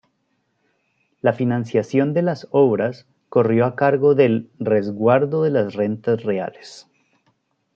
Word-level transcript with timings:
La 1.21 1.31
financiación 1.31 2.15
de 2.15 2.23
las 2.23 2.47
obras 2.49 3.05
corrió 3.29 3.65
a 3.67 3.75
cargo 3.75 4.15
del 4.15 4.49
"Resguardo 4.57 5.43
de 5.43 5.51
las 5.51 5.75
Rentas 5.75 6.23
Reales". 6.23 6.87